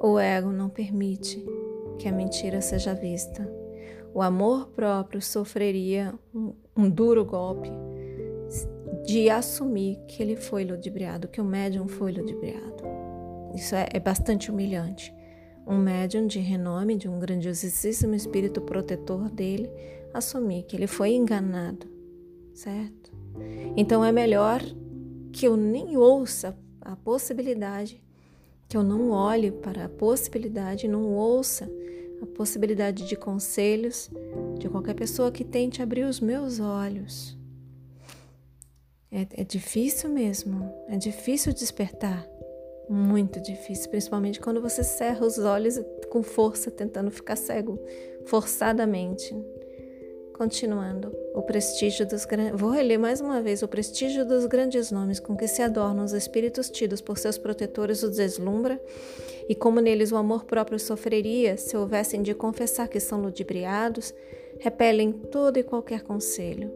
O 0.00 0.18
ego 0.18 0.50
não 0.50 0.70
permite 0.70 1.44
que 1.98 2.08
a 2.08 2.12
mentira 2.12 2.62
seja 2.62 2.94
vista. 2.94 3.46
O 4.14 4.22
amor 4.22 4.68
próprio 4.68 5.20
sofreria 5.20 6.14
um, 6.34 6.54
um 6.74 6.88
duro 6.88 7.22
golpe 7.22 7.70
de 9.04 9.28
assumir 9.28 9.98
que 10.08 10.22
ele 10.22 10.36
foi 10.36 10.64
ludibriado, 10.64 11.28
que 11.28 11.40
o 11.40 11.44
médium 11.44 11.86
foi 11.86 12.12
ludibriado. 12.12 12.82
Isso 13.54 13.74
é, 13.74 13.88
é 13.92 14.00
bastante 14.00 14.50
humilhante. 14.50 15.14
Um 15.66 15.78
médium 15.78 16.26
de 16.26 16.38
renome, 16.38 16.96
de 16.96 17.08
um 17.08 17.18
grandiosíssimo 17.18 18.14
espírito 18.14 18.60
protetor 18.60 19.30
dele, 19.30 19.70
assumir 20.12 20.64
que 20.64 20.76
ele 20.76 20.86
foi 20.86 21.14
enganado, 21.14 21.86
certo? 22.52 23.12
Então 23.76 24.04
é 24.04 24.12
melhor 24.12 24.60
que 25.32 25.46
eu 25.46 25.56
nem 25.56 25.96
ouça 25.96 26.56
a 26.80 26.96
possibilidade, 26.96 28.02
que 28.68 28.76
eu 28.76 28.82
não 28.82 29.10
olhe 29.10 29.50
para 29.50 29.86
a 29.86 29.88
possibilidade, 29.88 30.88
não 30.88 31.12
ouça 31.12 31.70
a 32.20 32.26
possibilidade 32.26 33.06
de 33.08 33.16
conselhos 33.16 34.10
de 34.58 34.68
qualquer 34.68 34.94
pessoa 34.94 35.32
que 35.32 35.44
tente 35.44 35.82
abrir 35.82 36.04
os 36.04 36.20
meus 36.20 36.60
olhos. 36.60 37.36
É, 39.10 39.26
é 39.42 39.44
difícil 39.44 40.08
mesmo, 40.08 40.72
é 40.88 40.96
difícil 40.96 41.52
despertar, 41.52 42.26
muito 42.92 43.40
difícil, 43.40 43.88
principalmente 43.88 44.38
quando 44.38 44.60
você 44.60 44.84
cerra 44.84 45.26
os 45.26 45.38
olhos 45.38 45.80
com 46.10 46.22
força, 46.22 46.70
tentando 46.70 47.10
ficar 47.10 47.36
cego, 47.36 47.78
forçadamente. 48.26 49.34
Continuando, 50.34 51.14
o 51.34 51.42
prestígio 51.42 52.06
dos 52.06 52.24
grandes. 52.24 52.58
Vou 52.58 52.70
reler 52.70 52.98
mais 52.98 53.20
uma 53.20 53.40
vez: 53.40 53.62
o 53.62 53.68
prestígio 53.68 54.26
dos 54.26 54.44
grandes 54.46 54.90
nomes 54.90 55.20
com 55.20 55.36
que 55.36 55.46
se 55.46 55.62
adornam 55.62 56.04
os 56.04 56.12
espíritos 56.12 56.68
tidos 56.68 57.00
por 57.00 57.16
seus 57.16 57.38
protetores 57.38 58.02
os 58.02 58.16
deslumbra, 58.16 58.80
e 59.48 59.54
como 59.54 59.80
neles 59.80 60.10
o 60.10 60.16
amor 60.16 60.44
próprio 60.44 60.78
sofreria 60.78 61.56
se 61.56 61.76
houvessem 61.76 62.22
de 62.22 62.34
confessar 62.34 62.88
que 62.88 62.98
são 62.98 63.22
ludibriados, 63.22 64.12
repelem 64.58 65.12
todo 65.12 65.58
e 65.58 65.62
qualquer 65.62 66.02
conselho. 66.02 66.72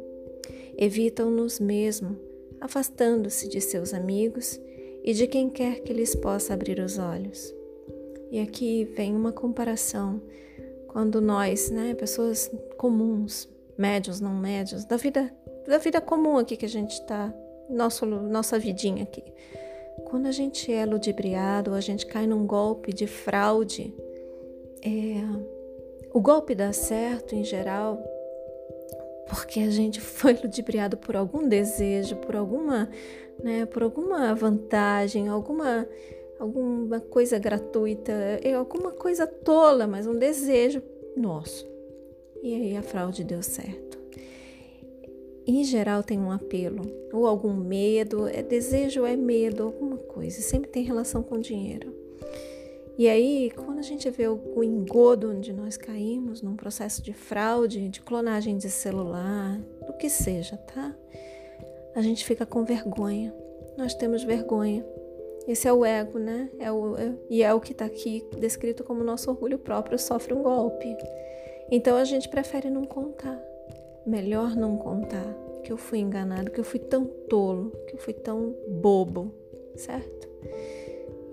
Evitam-nos 0.79 1.59
mesmo, 1.59 2.17
afastando-se 2.61 3.49
de 3.49 3.61
seus 3.61 3.93
amigos 3.93 4.61
e 5.07 5.15
de 5.15 5.29
quem 5.29 5.49
quer 5.49 5.83
que 5.83 5.93
lhes 5.93 6.17
possa 6.17 6.53
abrir 6.53 6.81
os 6.81 6.99
olhos. 6.99 7.55
E 8.29 8.41
aqui 8.41 8.85
vem 8.97 9.15
uma 9.15 9.31
comparação 9.31 10.21
quando 10.89 11.21
nós, 11.21 11.71
né, 11.71 11.95
pessoas 11.95 12.51
comuns, 12.77 13.49
médios, 13.79 14.21
não 14.21 14.35
médios, 14.35 14.85
da 14.85 14.97
vida, 14.97 15.33
da 15.65 15.79
vida 15.79 16.01
comum 16.01 16.37
aqui 16.37 16.57
que 16.57 16.67
a 16.67 16.69
gente 16.69 16.95
está, 16.95 17.33
nossa 17.71 18.59
vidinha 18.59 19.05
aqui. 19.05 19.23
Quando 20.07 20.27
a 20.27 20.33
gente 20.33 20.73
é 20.73 20.85
ludibriado, 20.85 21.73
a 21.73 21.81
gente 21.81 22.05
cai 22.05 22.27
num 22.27 22.45
golpe 22.45 22.93
de 22.93 23.07
fraude, 23.07 23.95
é, 24.83 25.23
o 26.13 26.21
golpe 26.21 26.53
dá 26.55 26.73
certo 26.73 27.35
em 27.35 27.45
geral 27.45 28.03
porque 29.29 29.61
a 29.61 29.71
gente 29.71 30.01
foi 30.01 30.35
ludibriado 30.35 30.97
por 30.97 31.17
algum 31.17 31.49
desejo, 31.49 32.17
por 32.17 32.37
alguma, 32.37 32.89
né, 33.43 33.67
por 33.67 33.83
alguma 33.83 34.35
vantagem, 34.35 35.29
alguma 35.29 35.87
alguma 36.39 37.01
coisa 37.01 37.39
gratuita, 37.39 38.13
alguma 38.59 38.93
coisa 38.93 39.27
tola, 39.27 39.87
mas 39.87 40.07
um 40.07 40.19
desejo 40.19 40.83
nosso. 41.17 41.67
E 42.43 42.55
aí 42.55 42.77
a 42.77 42.83
fraude 42.83 43.25
deu 43.25 43.43
certo. 43.43 43.99
Em 45.47 45.65
geral 45.65 46.03
tem 46.03 46.19
um 46.19 46.31
apelo, 46.31 46.83
ou 47.13 47.27
algum 47.27 47.55
medo, 47.55 48.27
é 48.29 48.43
desejo 48.43 49.07
é 49.07 49.17
medo, 49.17 49.63
alguma 49.63 49.97
coisa, 49.97 50.41
sempre 50.41 50.69
tem 50.69 50.83
relação 50.83 51.23
com 51.23 51.39
dinheiro. 51.39 52.06
E 52.99 53.09
aí, 53.09 53.51
quando 53.51 53.79
a 53.79 53.83
gente 53.83 54.09
vê 54.09 54.27
o, 54.27 54.65
engodo 54.65 55.31
onde 55.31 55.53
nós 55.53 55.77
caímos, 55.77 56.41
num 56.41 56.57
processo 56.57 57.03
de 57.03 57.13
fraude, 57.13 57.89
de 57.91 58.01
clonagem 58.01 58.57
de 58.57 58.71
celular, 58.71 59.61
do 59.87 59.93
que 59.95 60.09
seja, 60.09 60.57
tá? 60.57 60.97
A 61.95 62.01
gente 62.01 62.25
fica 62.25 62.47
com 62.47 62.65
vergonha. 62.65 63.35
Nós 63.77 63.95
temos 63.95 64.25
vergonha. 64.25 64.85
Esse 65.47 65.69
é 65.69 65.73
o 65.73 65.85
ego, 65.85 66.19
né? 66.19 66.51
É 66.59 66.73
o, 66.73 66.97
é, 66.97 67.15
e 67.29 67.43
é 67.43 67.53
o 67.53 67.61
que 67.61 67.73
está 67.73 67.85
aqui 67.85 68.27
descrito 68.39 68.83
como 68.83 69.05
nosso 69.05 69.31
orgulho 69.31 69.59
próprio 69.59 69.99
sofre 69.99 70.33
um 70.33 70.43
golpe. 70.43 70.97
Então 71.71 71.97
a 71.97 72.05
gente 72.05 72.29
prefere 72.29 72.71
não 72.71 72.85
contar. 72.85 73.39
Melhor 74.07 74.57
não 74.57 74.77
contar 74.77 75.37
que 75.63 75.73
eu 75.73 75.77
fui 75.77 75.99
enganado, 75.99 76.51
que 76.51 76.61
eu 76.61 76.65
fui 76.65 76.79
tão 76.79 77.05
tolo, 77.05 77.73
que 77.89 77.95
eu 77.95 77.99
fui 77.99 78.15
tão 78.15 78.55
bobo, 78.69 79.35
certo? 79.75 80.29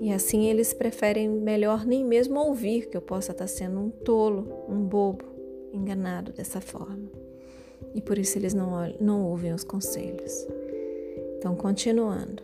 E 0.03 0.12
assim 0.12 0.48
eles 0.48 0.74
preferem 0.74 1.29
melhor 1.29 1.86
nem 1.86 2.03
mesmo 2.03 2.38
ouvir 2.38 2.88
que 2.89 2.98
eu 2.98 3.01
possa 3.01 3.31
estar 3.31 3.48
sendo 3.48 3.79
um 3.79 3.89
tolo, 3.89 4.65
um 4.67 4.83
bobo, 4.83 5.24
enganado 5.72 6.33
dessa 6.33 6.60
forma. 6.60 7.10
E 7.95 8.01
por 8.01 8.17
isso 8.17 8.38
eles 8.38 8.53
não, 8.53 8.69
não 9.00 9.24
ouvem 9.24 9.53
os 9.53 9.63
conselhos. 9.63 10.45
Então, 11.38 11.55
continuando. 11.55 12.43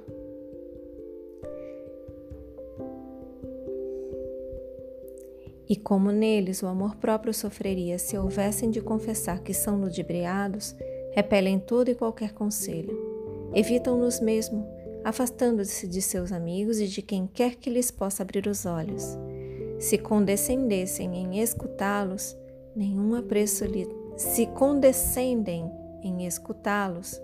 E 5.67 5.75
como 5.75 6.13
neles 6.13 6.63
o 6.63 6.67
amor 6.67 6.95
próprio 6.95 7.33
sofreria 7.33 7.99
se 7.99 8.17
houvessem 8.17 8.71
de 8.71 8.79
confessar 8.79 9.43
que 9.43 9.53
são 9.53 9.81
ludibriados, 9.81 10.73
repelem 11.11 11.59
todo 11.59 11.89
e 11.89 11.95
qualquer 11.95 12.31
conselho. 12.31 12.97
Evitam-nos 13.53 14.21
mesmo 14.21 14.65
afastando-se 15.09 15.87
de 15.87 16.01
seus 16.01 16.31
amigos 16.31 16.79
e 16.79 16.87
de 16.87 17.01
quem 17.01 17.27
quer 17.27 17.55
que 17.55 17.69
lhes 17.69 17.91
possa 17.91 18.23
abrir 18.23 18.47
os 18.47 18.65
olhos. 18.65 19.17
Se 19.79 19.97
condescendessem 19.97 21.15
em 21.15 21.41
escutá-los, 21.41 22.37
nenhum 22.75 23.15
apreço 23.15 23.65
lhe 23.65 23.87
se 24.15 24.45
condescendem 24.47 25.71
em 26.03 26.25
escutá-los, 26.25 27.19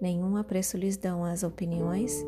nenhum 0.00 0.36
apreço 0.36 0.76
lhes 0.76 0.96
dão 0.96 1.24
as 1.24 1.42
opiniões, 1.42 2.24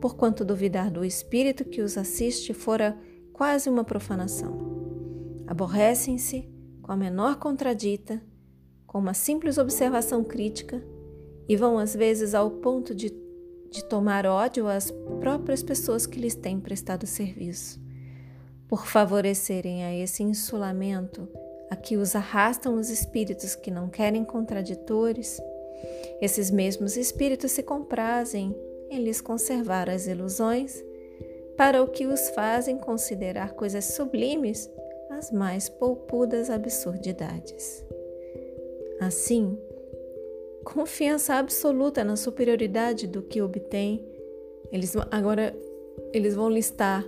porquanto 0.00 0.44
duvidar 0.44 0.90
do 0.90 1.04
espírito 1.04 1.64
que 1.64 1.80
os 1.80 1.96
assiste 1.96 2.52
fora 2.52 2.98
quase 3.32 3.70
uma 3.70 3.84
profanação. 3.84 4.72
Aborrecem-se 5.46 6.48
com 6.80 6.90
a 6.90 6.96
menor 6.96 7.36
contradita, 7.36 8.22
com 8.86 8.98
uma 8.98 9.14
simples 9.14 9.58
observação 9.58 10.24
crítica, 10.24 10.82
e 11.48 11.56
vão 11.56 11.78
às 11.78 11.94
vezes 11.94 12.34
ao 12.34 12.50
ponto 12.50 12.94
de 12.94 13.21
de 13.72 13.84
tomar 13.86 14.26
ódio 14.26 14.68
às 14.68 14.90
próprias 15.18 15.62
pessoas 15.62 16.06
que 16.06 16.20
lhes 16.20 16.34
têm 16.34 16.60
prestado 16.60 17.06
serviço. 17.06 17.80
Por 18.68 18.86
favorecerem 18.86 19.82
a 19.84 19.94
esse 19.94 20.22
insulamento 20.22 21.26
a 21.70 21.74
que 21.76 21.96
os 21.96 22.14
arrastam 22.14 22.76
os 22.76 22.90
espíritos 22.90 23.54
que 23.54 23.70
não 23.70 23.88
querem 23.88 24.24
contraditores, 24.24 25.40
esses 26.20 26.50
mesmos 26.50 26.98
espíritos 26.98 27.50
se 27.52 27.62
comprazem 27.62 28.54
em 28.90 29.02
lhes 29.02 29.22
conservar 29.22 29.88
as 29.88 30.06
ilusões, 30.06 30.84
para 31.56 31.82
o 31.82 31.88
que 31.88 32.06
os 32.06 32.28
fazem 32.30 32.76
considerar 32.76 33.52
coisas 33.54 33.86
sublimes 33.86 34.70
as 35.10 35.30
mais 35.30 35.68
poupudas 35.68 36.50
absurdidades. 36.50 37.84
Assim, 39.00 39.58
confiança 40.64 41.34
absoluta 41.34 42.04
na 42.04 42.16
superioridade 42.16 43.06
do 43.06 43.22
que 43.22 43.42
obtém. 43.42 44.04
Eles 44.70 44.94
agora 45.10 45.54
eles 46.12 46.34
vão 46.34 46.48
listar 46.48 47.04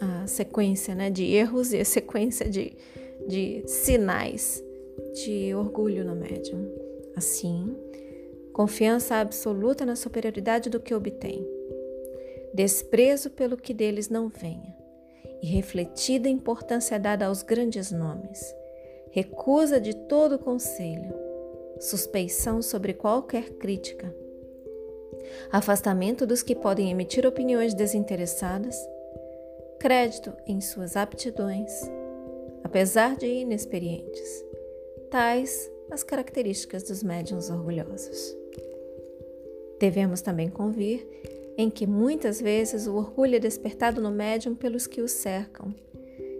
a 0.00 0.26
sequência 0.26 0.94
né, 0.94 1.10
de 1.10 1.24
erros 1.24 1.72
e 1.72 1.78
a 1.78 1.84
sequência 1.84 2.48
de, 2.48 2.72
de 3.26 3.62
sinais 3.66 4.62
de 5.14 5.54
orgulho 5.54 6.04
no 6.04 6.14
médium. 6.14 6.66
Assim, 7.16 7.76
confiança 8.52 9.16
absoluta 9.16 9.84
na 9.84 9.96
superioridade 9.96 10.70
do 10.70 10.80
que 10.80 10.94
obtém, 10.94 11.46
desprezo 12.54 13.30
pelo 13.30 13.56
que 13.56 13.74
deles 13.74 14.08
não 14.08 14.28
venha, 14.28 14.76
e 15.42 15.46
refletida 15.46 16.28
importância 16.28 16.98
dada 16.98 17.26
aos 17.26 17.42
grandes 17.42 17.90
nomes, 17.90 18.54
recusa 19.10 19.80
de 19.80 19.94
todo 19.94 20.38
conselho, 20.38 21.12
suspeição 21.80 22.60
sobre 22.60 22.92
qualquer 22.92 23.50
crítica, 23.54 24.14
afastamento 25.50 26.26
dos 26.26 26.42
que 26.42 26.54
podem 26.54 26.90
emitir 26.90 27.26
opiniões 27.26 27.72
desinteressadas, 27.72 28.76
crédito 29.78 30.32
em 30.46 30.60
suas 30.60 30.94
aptidões, 30.94 31.72
apesar 32.62 33.16
de 33.16 33.26
inexperientes, 33.26 34.44
tais 35.10 35.70
as 35.90 36.02
características 36.02 36.82
dos 36.82 37.02
médiuns 37.02 37.48
orgulhosos. 37.48 38.36
Devemos 39.80 40.20
também 40.20 40.50
convir 40.50 41.06
em 41.56 41.70
que 41.70 41.86
muitas 41.86 42.40
vezes 42.40 42.86
o 42.86 42.94
orgulho 42.94 43.36
é 43.36 43.38
despertado 43.38 44.00
no 44.00 44.10
médium 44.10 44.54
pelos 44.54 44.86
que 44.86 45.00
o 45.00 45.08
cercam. 45.08 45.74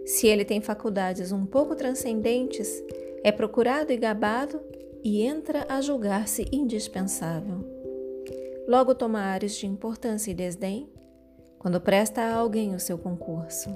Se 0.05 0.27
ele 0.27 0.45
tem 0.45 0.61
faculdades 0.61 1.31
um 1.31 1.45
pouco 1.45 1.75
transcendentes, 1.75 2.83
é 3.23 3.31
procurado 3.31 3.91
e 3.91 3.97
gabado 3.97 4.61
e 5.03 5.21
entra 5.21 5.65
a 5.67 5.81
julgar-se 5.81 6.45
indispensável. 6.51 7.65
Logo 8.67 8.93
toma 8.93 9.19
ares 9.19 9.55
de 9.55 9.65
importância 9.65 10.31
e 10.31 10.35
desdém 10.35 10.89
quando 11.59 11.79
presta 11.79 12.21
a 12.21 12.35
alguém 12.35 12.73
o 12.73 12.79
seu 12.79 12.97
concurso. 12.97 13.69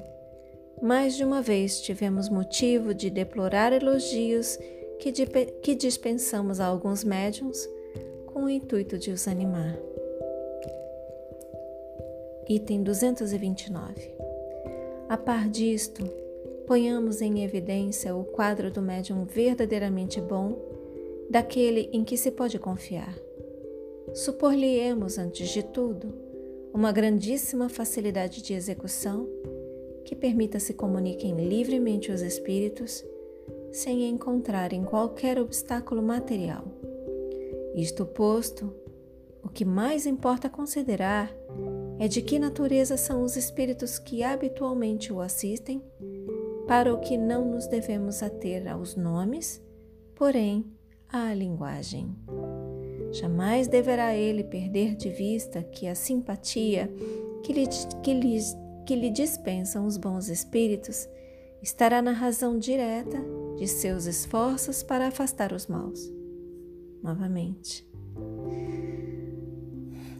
Mais 0.82 1.16
de 1.16 1.24
uma 1.24 1.42
vez 1.42 1.82
tivemos 1.82 2.30
motivo 2.30 2.94
de 2.94 3.10
deplorar 3.10 3.74
elogios 3.74 4.58
que, 5.00 5.12
que 5.62 5.76
dispensamos 5.76 6.60
a 6.60 6.66
alguns 6.66 7.04
médiums 7.04 7.68
com 8.28 8.46
o 8.46 8.50
intuito 8.50 8.98
de 8.98 9.12
os 9.12 9.28
animar. 9.28 9.78
Item 12.48 12.84
229. 12.84 14.14
A 15.08 15.18
par 15.18 15.48
disto, 15.48 16.04
ponhamos 16.66 17.22
em 17.22 17.44
evidência 17.44 18.16
o 18.16 18.24
quadro 18.24 18.72
do 18.72 18.82
médium 18.82 19.26
verdadeiramente 19.26 20.20
bom 20.20 20.58
daquele 21.36 21.90
em 21.92 22.02
que 22.06 22.16
se 22.16 22.32
pode 22.32 22.58
confiar. 22.58 23.14
Supor-lhe-emos, 24.14 25.18
antes 25.18 25.50
de 25.50 25.64
tudo, 25.64 26.14
uma 26.74 26.94
grandíssima 26.94 27.68
facilidade 27.68 28.42
de 28.42 28.54
execução 28.54 29.28
que 30.06 30.16
permita 30.16 30.62
se 30.62 30.74
comuniquem 30.74 31.36
livremente 31.36 32.10
os 32.10 32.22
espíritos 32.22 33.04
sem 33.70 34.08
encontrarem 34.08 34.86
qualquer 34.86 35.38
obstáculo 35.38 36.02
material. 36.02 36.64
Isto 37.76 38.06
posto, 38.06 38.74
o 39.44 39.50
que 39.50 39.66
mais 39.66 40.06
importa 40.06 40.50
considerar 40.50 41.36
é 42.00 42.08
de 42.08 42.22
que 42.22 42.40
natureza 42.40 42.96
são 42.96 43.24
os 43.24 43.36
espíritos 43.36 44.00
que 44.00 44.24
habitualmente 44.24 45.12
o 45.12 45.20
assistem, 45.20 45.84
para 46.66 46.94
o 46.94 47.02
que 47.02 47.18
não 47.18 47.44
nos 47.44 47.68
devemos 47.68 48.24
ater 48.24 48.72
aos 48.72 48.96
nomes, 48.96 49.62
porém 50.16 50.66
à 51.12 51.34
linguagem. 51.34 52.16
Jamais 53.12 53.68
deverá 53.68 54.16
ele 54.16 54.44
perder 54.44 54.96
de 54.96 55.10
vista 55.10 55.64
que 55.64 55.88
a 55.88 55.96
simpatia 55.96 56.92
que 57.44 57.54
lhe, 57.54 57.68
que 58.04 58.14
lhe, 58.14 58.40
que 58.86 58.96
lhe 58.96 59.10
dispensam 59.10 59.86
os 59.86 59.98
bons 59.98 60.28
espíritos 60.28 61.08
estará 61.62 62.02
na 62.02 62.12
razão 62.12 62.60
direta 62.60 63.18
de 63.58 63.68
seus 63.68 64.06
esforços 64.06 64.84
para 64.84 65.08
afastar 65.08 65.54
os 65.54 65.68
maus. 65.68 66.12
Novamente. 67.02 67.88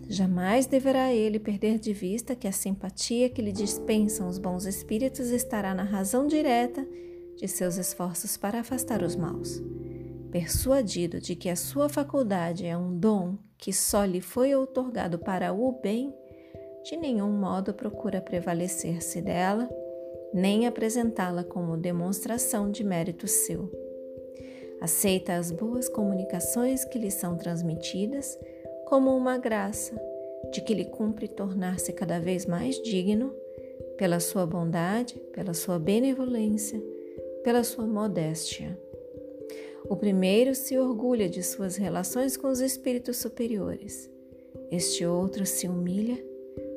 Jamais 0.08 0.68
deverá 0.68 1.14
ele 1.14 1.40
perder 1.40 1.80
de 1.80 1.92
vista 1.92 2.36
que 2.36 2.48
a 2.48 2.52
simpatia 2.52 3.28
que 3.28 3.42
lhe 3.42 3.52
dispensam 3.52 4.28
os 4.30 4.38
bons 4.38 4.66
espíritos 4.66 5.32
estará 5.32 5.74
na 5.74 5.84
razão 5.84 6.28
direta 6.28 6.88
de 7.36 7.48
seus 7.48 7.76
esforços 7.78 8.38
para 8.38 8.60
afastar 8.60 9.04
os 9.04 9.16
maus 9.16 9.62
persuadido 10.36 11.22
de 11.22 11.34
que 11.34 11.48
a 11.48 11.56
sua 11.56 11.88
faculdade 11.88 12.66
é 12.66 12.76
um 12.76 13.00
dom 13.00 13.38
que 13.58 13.72
só 13.72 14.04
lhe 14.04 14.20
foi 14.20 14.54
outorgado 14.54 15.18
para 15.18 15.54
o 15.54 15.72
bem, 15.72 16.14
de 16.84 16.98
nenhum 16.98 17.32
modo 17.32 17.74
procura 17.74 18.20
prevalecer-se 18.20 19.22
dela, 19.22 19.70
nem 20.34 20.68
apresentá-la 20.68 21.42
como 21.46 21.78
demonstração 21.78 22.70
de 22.70 22.84
mérito 22.84 23.30
seu. 23.30 23.72
Aceita 24.82 25.38
as 25.38 25.52
boas 25.52 25.88
comunicações 25.88 26.84
que 26.84 27.00
lhe 27.00 27.12
são 27.12 27.38
transmitidas 27.38 28.38
como 28.88 29.16
uma 29.16 29.38
graça 29.38 29.98
de 30.52 30.60
que 30.60 30.74
lhe 30.74 30.84
cumpre 30.84 31.30
tornar-se 31.30 31.94
cada 31.94 32.20
vez 32.20 32.46
mais 32.46 32.76
digno 32.82 33.34
pela 33.98 34.20
sua 34.20 34.46
bondade, 34.46 35.18
pela 35.32 35.54
sua 35.54 35.80
benevolência, 35.80 36.84
pela 37.42 37.64
sua 37.64 37.88
modéstia. 37.88 38.78
O 39.88 39.96
primeiro 39.96 40.56
se 40.56 40.78
orgulha 40.78 41.30
de 41.30 41.44
suas 41.44 41.76
relações 41.76 42.36
com 42.36 42.48
os 42.48 42.60
espíritos 42.60 43.18
superiores. 43.18 44.10
Este 44.72 45.06
outro 45.06 45.46
se 45.46 45.68
humilha 45.68 46.18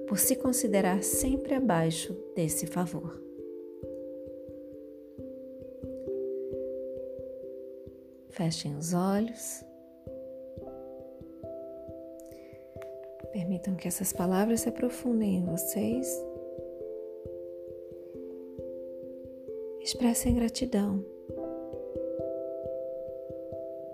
por 0.06 0.18
se 0.18 0.36
considerar 0.36 1.02
sempre 1.02 1.54
abaixo 1.54 2.12
desse 2.34 2.66
favor. 2.66 3.18
Fechem 8.28 8.76
os 8.76 8.92
olhos. 8.92 9.64
Permitam 13.32 13.74
que 13.74 13.88
essas 13.88 14.12
palavras 14.12 14.60
se 14.60 14.68
aprofundem 14.68 15.36
em 15.36 15.44
vocês. 15.44 16.06
Expressem 19.80 20.34
gratidão 20.34 21.04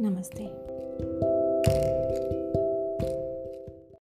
नमस्ते। 0.00 0.44